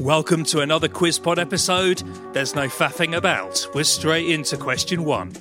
Welcome 0.00 0.44
to 0.44 0.60
another 0.60 0.88
QuizPod 0.88 1.36
episode. 1.36 2.02
There's 2.32 2.54
no 2.54 2.68
faffing 2.68 3.14
about. 3.14 3.68
We're 3.74 3.84
straight 3.84 4.30
into 4.30 4.56
question 4.56 5.04
one. 5.04 5.34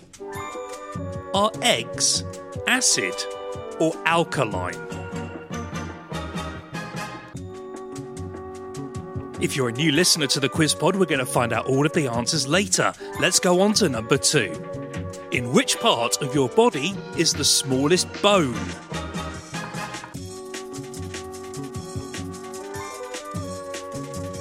Are 1.34 1.50
eggs 1.62 2.26
acid 2.68 3.16
or 3.80 3.94
alkaline? 4.06 4.76
If 9.40 9.56
you're 9.56 9.70
a 9.70 9.72
new 9.72 9.94
listener 9.94 10.28
to 10.28 10.42
the 10.42 10.50
QuizPod, 10.50 10.98
we're 10.98 11.06
going 11.06 11.20
to 11.20 11.26
find 11.26 11.54
out 11.54 11.68
all 11.68 11.86
of 11.86 11.94
the 11.94 12.10
answers 12.10 12.46
later. 12.46 12.92
Let's 13.22 13.40
go 13.40 13.62
on 13.62 13.72
to 13.76 13.88
number 13.88 14.18
two. 14.18 14.52
In 15.32 15.54
which 15.54 15.80
part 15.80 16.22
of 16.22 16.36
your 16.36 16.50
body 16.50 16.94
is 17.18 17.34
the 17.34 17.46
smallest 17.46 18.12
bone? 18.22 18.60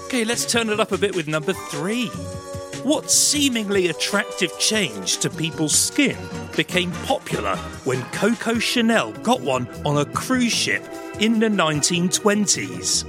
Okay, 0.09 0.25
let's 0.25 0.51
turn 0.51 0.71
it 0.71 0.81
up 0.81 0.91
a 0.93 0.97
bit 0.97 1.15
with 1.15 1.29
number 1.29 1.53
three. 1.53 2.07
What 2.83 3.11
seemingly 3.11 3.89
attractive 3.89 4.59
change 4.59 5.19
to 5.19 5.29
people's 5.29 5.79
skin 5.79 6.17
became 6.57 6.93
popular 7.05 7.57
when 7.85 8.03
Coco 8.05 8.59
Chanel 8.59 9.13
got 9.13 9.43
one 9.43 9.69
on 9.85 9.99
a 9.99 10.07
cruise 10.07 10.51
ship 10.51 10.83
in 11.21 11.41
the 11.41 11.49
1920s? 11.49 13.05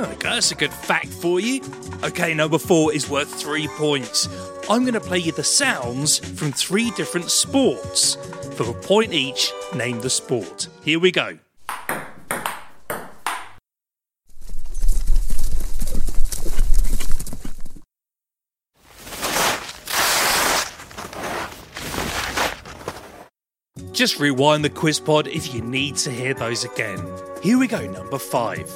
Okay, 0.00 0.28
that's 0.28 0.50
a 0.50 0.56
good 0.56 0.72
fact 0.72 1.06
for 1.06 1.38
you. 1.38 1.60
Okay, 2.02 2.34
number 2.34 2.58
four 2.58 2.92
is 2.92 3.08
worth 3.08 3.32
three 3.40 3.68
points. 3.76 4.28
I'm 4.68 4.82
going 4.82 4.94
to 4.94 5.00
play 5.00 5.18
you 5.18 5.30
the 5.30 5.44
sounds 5.44 6.18
from 6.18 6.50
three 6.50 6.90
different 6.90 7.30
sports. 7.30 8.16
For 8.58 8.68
a 8.68 8.74
point 8.74 9.12
each, 9.12 9.52
name 9.72 10.00
the 10.00 10.10
sport. 10.10 10.66
Here 10.82 10.98
we 10.98 11.12
go. 11.12 11.38
Just 23.92 24.18
rewind 24.18 24.64
the 24.64 24.70
quiz 24.70 24.98
pod 24.98 25.28
if 25.28 25.54
you 25.54 25.60
need 25.60 25.94
to 25.98 26.10
hear 26.10 26.34
those 26.34 26.64
again. 26.64 26.98
Here 27.40 27.60
we 27.60 27.68
go, 27.68 27.86
number 27.86 28.18
five. 28.18 28.68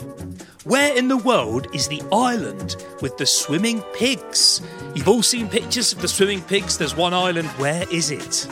Where 0.62 0.96
in 0.96 1.08
the 1.08 1.17
world 1.17 1.67
is 1.74 1.89
the 1.89 2.02
island 2.12 2.77
with 3.00 3.17
the 3.17 3.27
swimming 3.27 3.80
pigs? 3.94 4.62
You've 4.94 5.08
all 5.08 5.24
seen 5.24 5.48
pictures 5.48 5.92
of 5.92 6.00
the 6.00 6.06
swimming 6.06 6.42
pigs. 6.42 6.78
There's 6.78 6.94
one 6.94 7.12
island. 7.12 7.48
Where 7.58 7.84
is 7.91 8.12
it? 8.12 8.46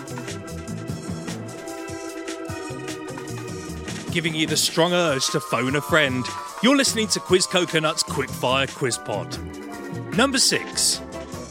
Giving 4.12 4.34
you 4.34 4.46
the 4.48 4.56
strong 4.56 4.92
urge 4.92 5.28
to 5.28 5.38
phone 5.38 5.76
a 5.76 5.80
friend. 5.80 6.26
You're 6.64 6.76
listening 6.76 7.06
to 7.08 7.20
Quiz 7.20 7.46
Coconut's 7.46 8.02
Quickfire 8.02 8.74
Quiz 8.74 8.98
Pod. 8.98 9.38
Number 10.16 10.38
six. 10.38 10.98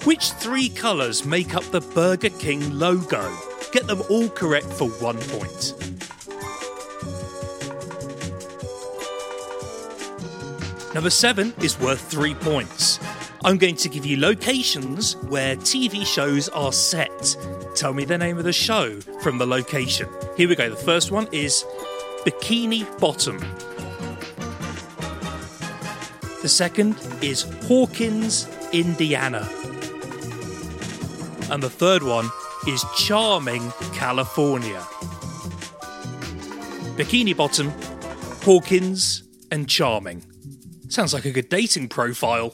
Which 0.03 0.31
three 0.31 0.67
colours 0.67 1.25
make 1.25 1.55
up 1.55 1.63
the 1.63 1.79
Burger 1.79 2.29
King 2.31 2.77
logo? 2.77 3.33
Get 3.71 3.87
them 3.87 4.01
all 4.09 4.27
correct 4.27 4.65
for 4.65 4.89
one 4.89 5.17
point. 5.17 5.73
Number 10.93 11.09
seven 11.09 11.53
is 11.61 11.79
worth 11.79 12.01
three 12.11 12.35
points. 12.35 12.99
I'm 13.45 13.57
going 13.57 13.77
to 13.77 13.87
give 13.87 14.05
you 14.05 14.19
locations 14.19 15.15
where 15.27 15.55
TV 15.55 16.05
shows 16.05 16.49
are 16.49 16.73
set. 16.73 17.37
Tell 17.73 17.93
me 17.93 18.03
the 18.03 18.17
name 18.17 18.37
of 18.37 18.43
the 18.43 18.51
show 18.51 18.99
from 19.21 19.37
the 19.37 19.47
location. 19.47 20.09
Here 20.35 20.49
we 20.49 20.55
go. 20.55 20.69
The 20.69 20.75
first 20.75 21.09
one 21.09 21.29
is 21.31 21.63
Bikini 22.25 22.85
Bottom. 22.99 23.39
The 26.41 26.49
second 26.49 26.95
is 27.21 27.43
Hawkins, 27.67 28.47
Indiana. 28.71 29.47
And 31.49 31.63
the 31.63 31.69
third 31.69 32.03
one 32.03 32.29
is 32.67 32.83
Charming, 32.97 33.71
California. 33.93 34.79
Bikini 36.97 37.35
Bottom, 37.35 37.71
Hawkins, 38.43 39.23
and 39.49 39.67
Charming. 39.67 40.25
Sounds 40.89 41.13
like 41.13 41.25
a 41.25 41.31
good 41.31 41.49
dating 41.49 41.87
profile. 41.87 42.53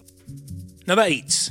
Number 0.85 1.03
eight. 1.03 1.44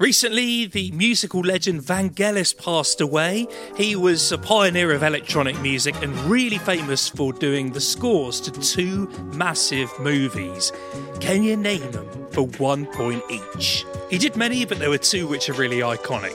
Recently, 0.00 0.64
the 0.64 0.90
musical 0.92 1.42
legend 1.42 1.82
Vangelis 1.82 2.56
passed 2.56 3.02
away. 3.02 3.46
He 3.76 3.96
was 3.96 4.32
a 4.32 4.38
pioneer 4.38 4.92
of 4.92 5.02
electronic 5.02 5.60
music 5.60 5.94
and 6.02 6.16
really 6.20 6.56
famous 6.56 7.06
for 7.06 7.34
doing 7.34 7.72
the 7.72 7.82
scores 7.82 8.40
to 8.40 8.50
two 8.50 9.08
massive 9.34 9.92
movies. 10.00 10.72
Can 11.20 11.42
you 11.42 11.54
name 11.54 11.90
them 11.90 12.08
for 12.30 12.46
one 12.46 12.86
point 12.86 13.22
each? 13.28 13.84
He 14.08 14.16
did 14.16 14.36
many, 14.36 14.64
but 14.64 14.78
there 14.78 14.88
were 14.88 14.96
two 14.96 15.28
which 15.28 15.50
are 15.50 15.52
really 15.52 15.80
iconic. 15.80 16.34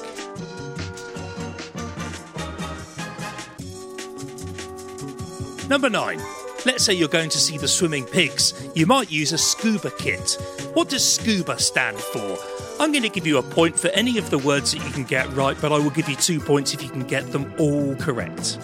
Number 5.67 5.89
nine. 5.89 6.21
Let's 6.65 6.83
say 6.83 6.93
you're 6.93 7.07
going 7.07 7.29
to 7.29 7.37
see 7.37 7.59
the 7.59 7.67
swimming 7.67 8.05
pigs. 8.05 8.69
You 8.73 8.87
might 8.87 9.11
use 9.11 9.31
a 9.33 9.37
scuba 9.37 9.91
kit. 9.99 10.35
What 10.73 10.89
does 10.89 11.07
scuba 11.07 11.59
stand 11.59 11.95
for? 11.97 12.39
I'm 12.79 12.91
going 12.91 13.03
to 13.03 13.09
give 13.09 13.27
you 13.27 13.37
a 13.37 13.43
point 13.43 13.79
for 13.79 13.89
any 13.89 14.17
of 14.17 14.31
the 14.31 14.39
words 14.39 14.71
that 14.71 14.83
you 14.83 14.91
can 14.91 15.03
get 15.03 15.31
right, 15.33 15.55
but 15.61 15.71
I 15.71 15.77
will 15.77 15.91
give 15.91 16.09
you 16.09 16.15
two 16.15 16.39
points 16.39 16.73
if 16.73 16.81
you 16.81 16.89
can 16.89 17.03
get 17.03 17.31
them 17.31 17.53
all 17.59 17.95
correct. 17.97 18.57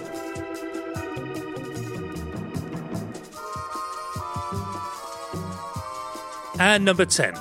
And 6.59 6.83
number 6.83 7.05
10. 7.05 7.35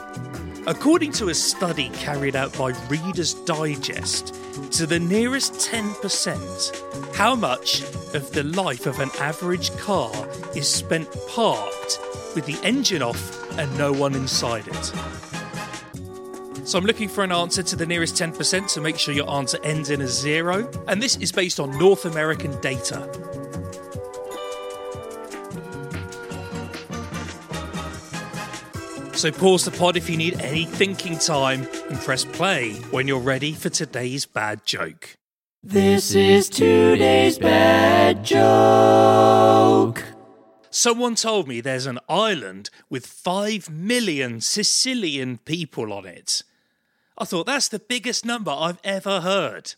According 0.67 1.13
to 1.13 1.31
a 1.31 1.35
study 1.35 1.89
carried 1.95 2.37
out 2.37 2.57
by 2.59 2.73
Reader's 2.89 3.33
Digest, 3.33 4.35
to 4.73 4.87
the 4.87 4.99
nearest 4.99 5.55
10%, 5.55 7.15
how 7.15 7.35
much 7.35 7.83
of 8.15 8.31
the 8.33 8.45
life 8.45 8.87
of 8.87 9.01
an 9.01 9.11
average 9.19 9.77
car 9.77 10.13
is 10.55 10.69
spent 10.69 11.09
parked 11.29 11.99
with 12.35 12.47
the 12.47 12.59
engine 12.63 13.03
off 13.03 13.59
and 13.59 13.77
no 13.79 13.93
one 13.93 14.15
inside 14.15 14.67
it? 14.69 14.93
So 16.67 16.79
I'm 16.79 16.85
looking 16.85 17.09
for 17.09 17.25
an 17.25 17.33
answer 17.33 17.63
to 17.65 17.75
the 17.75 17.87
nearest 17.87 18.15
10%, 18.15 18.71
so 18.71 18.81
make 18.81 18.97
sure 18.97 19.13
your 19.13 19.29
answer 19.31 19.59
ends 19.65 19.91
in 19.91 20.03
a 20.03 20.07
zero. 20.07 20.71
And 20.87 21.03
this 21.03 21.17
is 21.17 21.33
based 21.33 21.59
on 21.59 21.77
North 21.79 22.05
American 22.05 22.59
data. 22.61 23.09
So 29.21 29.31
pause 29.31 29.67
the 29.67 29.71
pod 29.71 29.99
if 29.99 30.09
you 30.09 30.17
need 30.17 30.41
any 30.41 30.65
thinking 30.65 31.19
time 31.19 31.69
and 31.91 31.99
press 31.99 32.25
play 32.25 32.73
when 32.91 33.07
you're 33.07 33.21
ready 33.21 33.53
for 33.53 33.69
today's 33.69 34.25
bad 34.25 34.65
joke. 34.65 35.15
This 35.63 36.15
is 36.15 36.49
today's 36.49 37.37
bad 37.39 38.25
joke. 38.25 40.03
Someone 40.71 41.17
told 41.17 41.49
me 41.49 41.61
there's 41.61 41.85
an 41.85 41.99
island 42.09 42.71
with 42.89 43.07
5 43.07 43.69
million 43.69 44.41
Sicilian 44.41 45.37
people 45.37 45.93
on 45.93 46.07
it. 46.07 46.43
I 47.19 47.27
thought 47.27 47.45
that's 47.45 47.69
the 47.69 47.79
biggest 47.79 48.25
number 48.25 48.51
I've 48.51 48.81
ever 48.83 49.21
heard. 49.21 49.75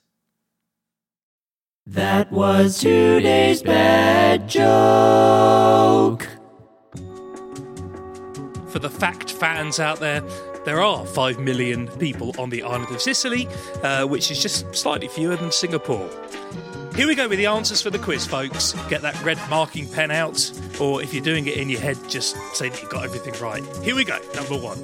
That 1.85 2.31
was 2.31 2.79
today's 2.79 3.61
bad 3.61 4.49
joke. 4.49 6.29
For 8.73 8.79
the 8.79 8.89
fact 8.91 9.31
fans 9.31 9.79
out 9.79 10.01
there, 10.01 10.23
there 10.65 10.81
are 10.81 11.05
5 11.05 11.39
million 11.39 11.89
people 11.99 12.35
on 12.39 12.49
the 12.49 12.63
island 12.63 12.91
of 12.91 13.03
Sicily, 13.03 13.47
uh, 13.83 14.07
which 14.07 14.31
is 14.31 14.41
just 14.41 14.75
slightly 14.75 15.09
fewer 15.09 15.37
than 15.37 15.53
Singapore. 15.53 16.09
Here 16.97 17.07
we 17.07 17.15
go 17.15 17.29
with 17.29 17.39
the 17.39 17.47
answers 17.47 17.83
for 17.83 17.91
the 17.91 17.99
quiz, 17.99 18.27
folks. 18.27 18.73
Get 18.89 19.03
that 19.03 19.23
red 19.23 19.39
marking 19.51 19.89
pen 19.91 20.11
out, 20.11 20.51
or 20.81 21.03
if 21.03 21.13
you're 21.13 21.23
doing 21.23 21.47
it 21.47 21.59
in 21.59 21.69
your 21.69 21.81
head, 21.81 21.99
just 22.09 22.35
say 22.55 22.71
that 22.71 22.83
you 22.83 22.89
got 22.89 23.05
everything 23.05 23.35
right. 23.43 23.63
Here 23.83 23.95
we 23.95 24.05
go. 24.05 24.19
Number 24.35 24.57
one. 24.57 24.79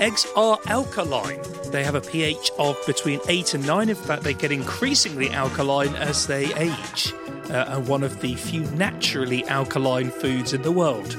Eggs 0.00 0.26
are 0.34 0.58
alkaline. 0.66 1.40
They 1.70 1.84
have 1.84 1.94
a 1.94 2.00
pH 2.00 2.50
of 2.58 2.76
between 2.86 3.20
8 3.28 3.54
and 3.54 3.66
9. 3.66 3.88
In 3.88 3.94
fact, 3.94 4.24
they 4.24 4.34
get 4.34 4.50
increasingly 4.50 5.30
alkaline 5.30 5.94
as 5.94 6.26
they 6.26 6.52
age. 6.54 7.14
uh, 7.50 7.66
and 7.68 7.86
one 7.86 8.02
of 8.02 8.20
the 8.20 8.34
few 8.34 8.62
naturally 8.72 9.44
alkaline 9.44 10.10
foods 10.10 10.52
in 10.54 10.62
the 10.62 10.72
world. 10.72 11.16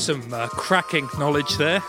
Some 0.00 0.32
uh, 0.32 0.48
cracking 0.48 1.10
knowledge 1.18 1.58
there. 1.58 1.82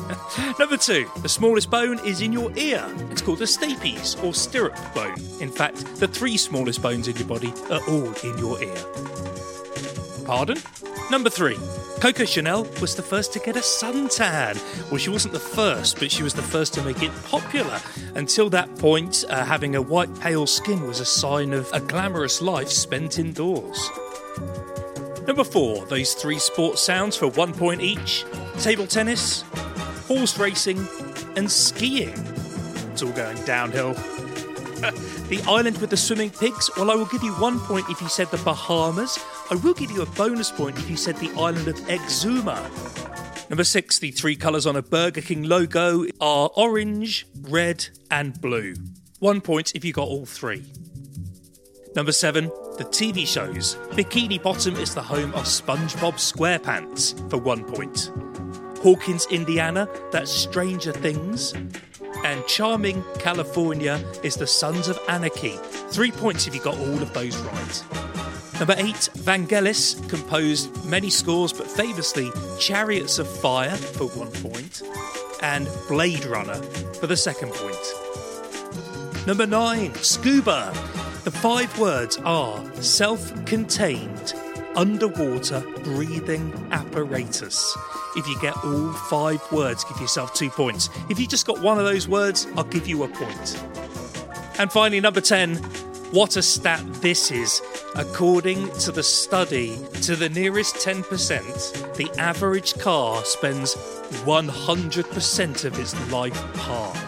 Number 0.58 0.76
two, 0.76 1.08
the 1.22 1.30
smallest 1.30 1.70
bone 1.70 1.98
is 2.04 2.20
in 2.20 2.30
your 2.30 2.52
ear. 2.58 2.84
It's 3.10 3.22
called 3.22 3.38
the 3.38 3.46
stapes 3.46 4.22
or 4.22 4.34
stirrup 4.34 4.76
bone. 4.94 5.16
In 5.40 5.50
fact, 5.50 5.96
the 5.96 6.06
three 6.06 6.36
smallest 6.36 6.82
bones 6.82 7.08
in 7.08 7.16
your 7.16 7.26
body 7.26 7.54
are 7.70 7.80
all 7.88 8.12
in 8.22 8.36
your 8.36 8.62
ear. 8.62 8.84
Pardon? 10.26 10.58
Number 11.10 11.30
three, 11.30 11.56
Coco 12.00 12.26
Chanel 12.26 12.64
was 12.82 12.96
the 12.96 13.02
first 13.02 13.32
to 13.32 13.38
get 13.38 13.56
a 13.56 13.60
suntan. 13.60 14.60
Well, 14.90 14.98
she 14.98 15.08
wasn't 15.08 15.32
the 15.32 15.40
first, 15.40 15.98
but 15.98 16.12
she 16.12 16.22
was 16.22 16.34
the 16.34 16.42
first 16.42 16.74
to 16.74 16.82
make 16.82 17.02
it 17.02 17.12
popular. 17.24 17.80
Until 18.14 18.50
that 18.50 18.76
point, 18.76 19.24
uh, 19.30 19.42
having 19.42 19.74
a 19.74 19.80
white, 19.80 20.14
pale 20.20 20.46
skin 20.46 20.86
was 20.86 21.00
a 21.00 21.06
sign 21.06 21.54
of 21.54 21.70
a 21.72 21.80
glamorous 21.80 22.42
life 22.42 22.68
spent 22.68 23.18
indoors. 23.18 23.88
Number 25.26 25.44
four, 25.44 25.86
those 25.86 26.12
three 26.12 26.38
sports 26.38 26.82
sounds 26.82 27.16
for 27.16 27.28
one 27.28 27.54
point 27.54 27.80
each 27.80 28.24
table 28.58 28.86
tennis, 28.86 29.42
horse 30.06 30.38
racing, 30.38 30.86
and 31.36 31.50
skiing. 31.50 32.14
It's 32.92 33.02
all 33.02 33.12
going 33.12 33.42
downhill. 33.44 33.94
the 35.28 35.42
island 35.48 35.78
with 35.78 35.88
the 35.88 35.96
swimming 35.96 36.30
pigs, 36.30 36.68
well, 36.76 36.90
I 36.90 36.94
will 36.94 37.06
give 37.06 37.22
you 37.22 37.32
one 37.34 37.58
point 37.60 37.88
if 37.88 38.02
you 38.02 38.08
said 38.08 38.30
the 38.30 38.36
Bahamas. 38.38 39.18
I 39.50 39.54
will 39.56 39.74
give 39.74 39.90
you 39.90 40.02
a 40.02 40.06
bonus 40.06 40.50
point 40.50 40.78
if 40.78 40.90
you 40.90 40.96
said 40.96 41.16
the 41.16 41.30
island 41.38 41.68
of 41.68 41.76
Exuma. 41.86 42.60
Number 43.48 43.64
six, 43.64 43.98
the 43.98 44.10
three 44.10 44.36
colours 44.36 44.66
on 44.66 44.76
a 44.76 44.82
Burger 44.82 45.22
King 45.22 45.44
logo 45.44 46.04
are 46.20 46.50
orange, 46.54 47.26
red, 47.40 47.86
and 48.10 48.38
blue. 48.40 48.74
One 49.20 49.40
point 49.40 49.74
if 49.74 49.86
you 49.86 49.92
got 49.94 50.08
all 50.08 50.26
three. 50.26 50.64
Number 51.96 52.10
seven, 52.10 52.46
the 52.76 52.84
TV 52.84 53.24
shows. 53.24 53.76
Bikini 53.92 54.42
Bottom 54.42 54.74
is 54.76 54.94
the 54.94 55.02
home 55.02 55.32
of 55.34 55.44
SpongeBob 55.44 56.14
SquarePants 56.14 57.30
for 57.30 57.36
one 57.36 57.62
point. 57.62 58.10
Hawkins, 58.80 59.26
Indiana, 59.30 59.88
that's 60.10 60.32
Stranger 60.32 60.90
Things. 60.90 61.54
And 62.24 62.44
Charming, 62.48 63.04
California 63.20 64.04
is 64.24 64.34
the 64.34 64.46
Sons 64.46 64.88
of 64.88 64.98
Anarchy. 65.08 65.56
Three 65.90 66.10
points 66.10 66.48
if 66.48 66.54
you 66.54 66.60
got 66.60 66.76
all 66.78 67.00
of 67.00 67.14
those 67.14 67.36
right. 67.36 67.84
Number 68.58 68.74
eight, 68.76 69.08
Vangelis 69.18 70.08
composed 70.08 70.84
many 70.86 71.10
scores, 71.10 71.52
but 71.52 71.70
famously 71.70 72.30
Chariots 72.58 73.20
of 73.20 73.28
Fire 73.28 73.76
for 73.76 74.06
one 74.08 74.32
point, 74.42 74.82
and 75.42 75.68
Blade 75.86 76.24
Runner 76.24 76.60
for 76.94 77.06
the 77.06 77.16
second 77.16 77.52
point. 77.52 79.26
Number 79.28 79.46
nine, 79.46 79.94
Scuba. 79.94 80.72
The 81.24 81.30
five 81.30 81.78
words 81.78 82.18
are 82.18 82.62
self 82.82 83.46
contained 83.46 84.34
underwater 84.76 85.60
breathing 85.82 86.52
apparatus. 86.70 87.74
If 88.14 88.28
you 88.28 88.38
get 88.42 88.54
all 88.62 88.92
five 88.92 89.40
words, 89.50 89.84
give 89.84 89.98
yourself 90.02 90.34
two 90.34 90.50
points. 90.50 90.90
If 91.08 91.18
you 91.18 91.26
just 91.26 91.46
got 91.46 91.62
one 91.62 91.78
of 91.78 91.86
those 91.86 92.06
words, 92.06 92.46
I'll 92.58 92.64
give 92.64 92.86
you 92.86 93.04
a 93.04 93.08
point. 93.08 93.64
And 94.58 94.70
finally, 94.70 95.00
number 95.00 95.22
10, 95.22 95.56
what 96.12 96.36
a 96.36 96.42
stat 96.42 96.84
this 97.00 97.30
is. 97.30 97.62
According 97.94 98.70
to 98.80 98.92
the 98.92 99.02
study, 99.02 99.78
to 100.02 100.16
the 100.16 100.28
nearest 100.28 100.76
10%, 100.76 101.96
the 101.96 102.10
average 102.20 102.78
car 102.78 103.24
spends 103.24 103.76
100% 104.26 105.64
of 105.64 105.78
its 105.78 106.12
life 106.12 106.54
parked. 106.56 107.03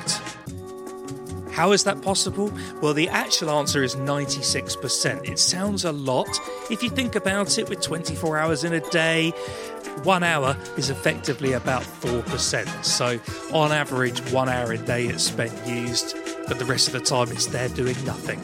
How 1.57 1.73
is 1.73 1.85
that 1.85 2.03
possible? 2.03 2.53
Well, 2.83 2.93
the 2.93 3.09
actual 3.09 3.49
answer 3.49 3.83
is 3.83 3.97
96%. 3.97 5.27
It 5.27 5.39
sounds 5.39 5.87
a 5.87 5.93
lot. 5.93 6.29
If 6.71 6.83
you 6.83 6.91
think 6.91 7.17
about 7.17 7.57
it, 7.57 7.71
with 7.71 7.81
24 7.81 8.37
hours 8.37 8.63
in 8.63 8.75
a 8.75 8.81
day, 8.91 9.31
one 10.03 10.23
hour 10.23 10.55
is 10.77 10.91
effectively 10.91 11.55
about 11.55 11.81
4%. 11.81 12.85
So, 12.85 13.19
on 13.55 13.73
average, 13.73 14.21
one 14.31 14.51
hour 14.51 14.73
a 14.73 14.77
day 14.77 15.07
it's 15.07 15.25
spent 15.25 15.67
used, 15.67 16.15
but 16.47 16.59
the 16.59 16.67
rest 16.67 16.89
of 16.89 16.93
the 16.93 17.01
time 17.01 17.33
it's 17.33 17.47
there 17.47 17.71
doing 17.71 17.97
nothing. 18.05 18.39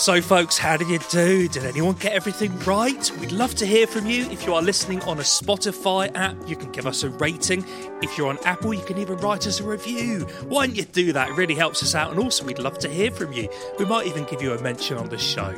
So, 0.00 0.22
folks, 0.22 0.56
how 0.56 0.78
did 0.78 0.88
you 0.88 0.98
do? 1.10 1.46
Did 1.46 1.66
anyone 1.66 1.94
get 1.96 2.14
everything 2.14 2.58
right? 2.60 3.12
We'd 3.20 3.32
love 3.32 3.54
to 3.56 3.66
hear 3.66 3.86
from 3.86 4.06
you. 4.06 4.24
If 4.30 4.46
you 4.46 4.54
are 4.54 4.62
listening 4.62 5.02
on 5.02 5.18
a 5.18 5.22
Spotify 5.22 6.10
app, 6.14 6.36
you 6.48 6.56
can 6.56 6.72
give 6.72 6.86
us 6.86 7.02
a 7.02 7.10
rating. 7.10 7.66
If 8.00 8.16
you're 8.16 8.28
on 8.28 8.38
Apple, 8.46 8.72
you 8.72 8.82
can 8.82 8.96
even 8.96 9.18
write 9.18 9.46
us 9.46 9.60
a 9.60 9.62
review. 9.62 10.20
Why 10.48 10.66
don't 10.66 10.74
you 10.74 10.86
do 10.86 11.12
that? 11.12 11.28
It 11.28 11.32
really 11.36 11.54
helps 11.54 11.82
us 11.82 11.94
out. 11.94 12.12
And 12.12 12.18
also, 12.18 12.46
we'd 12.46 12.58
love 12.58 12.78
to 12.78 12.88
hear 12.88 13.10
from 13.10 13.34
you. 13.34 13.50
We 13.78 13.84
might 13.84 14.06
even 14.06 14.24
give 14.24 14.40
you 14.40 14.54
a 14.54 14.62
mention 14.62 14.96
on 14.96 15.10
the 15.10 15.18
show. 15.18 15.52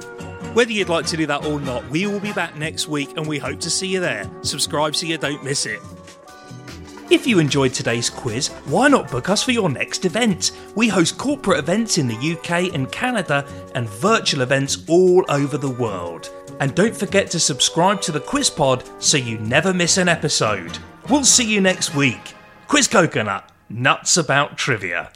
Whether 0.54 0.72
you'd 0.72 0.88
like 0.88 1.06
to 1.06 1.16
do 1.16 1.24
that 1.26 1.46
or 1.46 1.60
not, 1.60 1.88
we 1.88 2.08
will 2.08 2.18
be 2.18 2.32
back 2.32 2.56
next 2.56 2.88
week 2.88 3.16
and 3.16 3.28
we 3.28 3.38
hope 3.38 3.60
to 3.60 3.70
see 3.70 3.86
you 3.86 4.00
there. 4.00 4.28
Subscribe 4.42 4.96
so 4.96 5.06
you 5.06 5.18
don't 5.18 5.44
miss 5.44 5.66
it. 5.66 5.78
If 7.12 7.26
you 7.26 7.40
enjoyed 7.40 7.74
today's 7.74 8.08
quiz, 8.08 8.48
why 8.64 8.88
not 8.88 9.10
book 9.10 9.28
us 9.28 9.42
for 9.42 9.50
your 9.50 9.68
next 9.68 10.06
event? 10.06 10.52
We 10.74 10.88
host 10.88 11.18
corporate 11.18 11.58
events 11.58 11.98
in 11.98 12.08
the 12.08 12.14
UK 12.14 12.72
and 12.72 12.90
Canada 12.90 13.46
and 13.74 13.86
virtual 13.86 14.40
events 14.40 14.82
all 14.88 15.22
over 15.28 15.58
the 15.58 15.68
world. 15.68 16.30
And 16.58 16.74
don't 16.74 16.96
forget 16.96 17.30
to 17.32 17.38
subscribe 17.38 18.00
to 18.00 18.12
the 18.12 18.20
Quiz 18.20 18.48
Pod 18.48 18.88
so 18.98 19.18
you 19.18 19.36
never 19.40 19.74
miss 19.74 19.98
an 19.98 20.08
episode. 20.08 20.78
We'll 21.10 21.22
see 21.22 21.44
you 21.44 21.60
next 21.60 21.94
week. 21.94 22.34
Quiz 22.66 22.88
Coconut, 22.88 23.52
nuts 23.68 24.16
about 24.16 24.56
trivia. 24.56 25.12